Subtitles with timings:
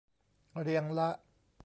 [0.61, 1.09] เรียงละ